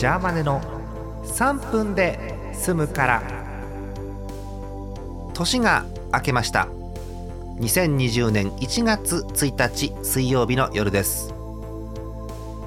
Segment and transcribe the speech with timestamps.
[0.00, 0.62] ジャーマネの
[1.24, 3.22] 3分で済むから。
[5.34, 6.68] 年が明けました。
[7.58, 11.34] 2020年1月1日水曜日の夜です。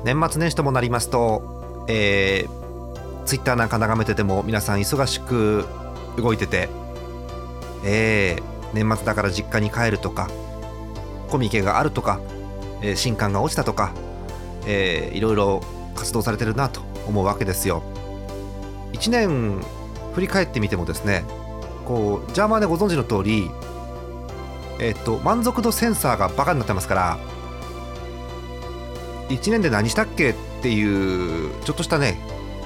[0.04, 5.66] 年末年始ともなりますと、えー、ツイッターなんか眺めてても皆さん忙しく
[6.18, 6.70] 動いてて、
[7.84, 8.44] えー、
[8.76, 10.30] 年末だから実家に帰るとか
[11.32, 12.20] コミケがあるとか、
[12.84, 13.92] えー、新刊が落ちたとか、
[14.68, 15.62] えー、いろいろ
[15.96, 17.84] 活動されてるなと思うわけですよ。
[18.94, 19.62] 1年
[20.14, 21.24] 振り返ってみてもですね
[21.86, 23.50] こうジャーマンでご存知の通り
[24.80, 27.18] えっと満足度センサーがバカになってますから
[29.30, 32.18] 1年で何したっけっていうちょっとしたね、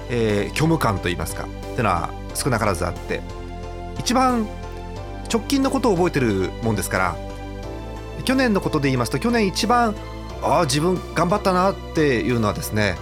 [0.10, 3.22] えー、虚無感といいますかっていうのは少なからずあって
[3.98, 4.48] 一番
[5.32, 7.16] 直近のことを覚えてるもんですから
[8.26, 9.96] 去年のことで言いますと去年一番
[10.42, 12.96] ああ自分頑張ったなっていうのはですね、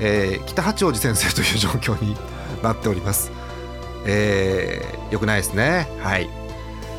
[0.00, 2.16] えー、北八王子先生という状況に
[2.62, 3.30] なっております。
[4.06, 5.88] えー、よくないですね。
[6.00, 6.40] はい。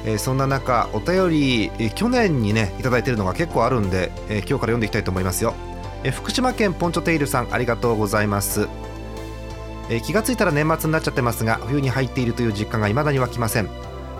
[0.06, 5.54] えー、そんな中お便り、えー、去年にね頂いてるのが結構あるんで、えー、今日から読んでいきたいと思いますよ、
[6.04, 8.68] えー、福島県ポンチョテイルさんありがとうございます、
[9.90, 13.70] えー、気がついたら年末になっちゃってますが冬に入っているという実感が未だに湧きません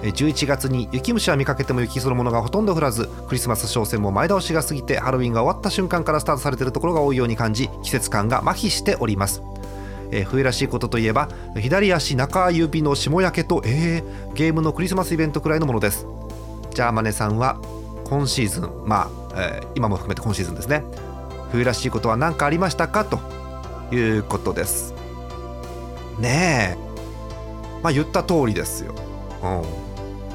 [0.02, 9.44] 11月に雪虫は見かけても雪そのものがほとんど降らずクリスマス商戦も前倒しが過ぎてハロウィンが終わった瞬間からスタートされているところが多いように感じ季節感が麻痺しております。
[10.10, 16.06] えー、冬らしいことといえば左足中指の霜焼けと、えー、ゲームのクリスマスイベントくらいのものです。
[16.74, 17.62] ジャーマネさんは
[18.06, 20.84] 今シーズンまあ、えー、今も含めて今シーズンですね。
[21.52, 23.06] 冬らしいことは何かありましたか？
[23.06, 23.20] と
[23.96, 24.94] いうことです。
[26.20, 27.82] ねえ。
[27.84, 28.94] まあ言った通りですよ。
[29.44, 29.91] うん。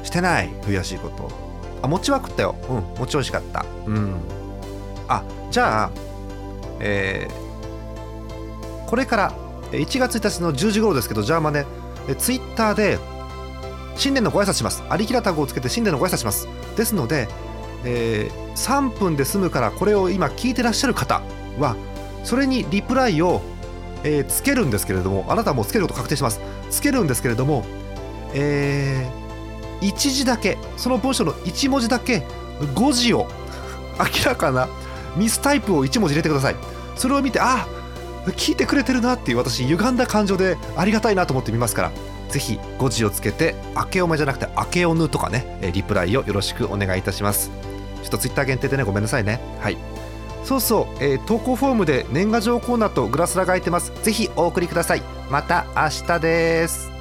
[0.07, 1.29] してない冬らしいこと。
[1.81, 2.55] あ餅は食ったよ。
[2.69, 3.65] うん餅美味しかった。
[3.85, 4.15] うん。
[5.07, 5.91] あじゃあ
[6.79, 9.31] えー、これから
[9.71, 11.65] 1月1日の10時頃ですけどじゃあまあね
[12.17, 12.99] ツイッターで
[13.95, 14.83] 新年のご挨拶します。
[14.89, 16.47] ありきらタグをつけて新年のご挨拶します。
[16.75, 17.27] ですので、
[17.83, 21.21] えー、3分で済むからこれを今聞いてらっしゃる方
[21.59, 21.75] は
[22.23, 23.41] それにリプライを、
[24.03, 26.39] えー、つけるんですけれどもあなたはもうつけること確定します。
[26.69, 27.65] つけるんですけれども
[28.33, 29.26] えー
[29.81, 32.25] 1字だけその文章の1文字だけ
[32.75, 33.27] 5字を
[33.99, 34.67] 明らかな
[35.15, 36.55] ミスタイプを1文字入れてください。
[36.95, 37.67] それを見てあ
[38.27, 41.91] 聞いてくれてるなっていう私歪んだ感情でありがたいなと思ってみますから
[42.29, 47.51] ぜひ5字をつけて明けおめじゃなくて明けおぬとかねリプライをよろしくお願いいたします。
[48.03, 49.39] ちょっとツイッター限定でねごめんなさいね。
[49.61, 49.77] はい。
[50.43, 53.91] そうそう、えー、投稿フォームで年賀状コーナーとグラスラが空いてます。
[54.03, 55.01] ぜひお送りください。
[55.29, 56.96] また明日です。